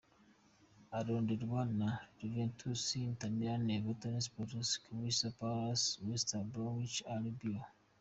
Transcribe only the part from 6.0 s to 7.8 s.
West Bromwich Albion.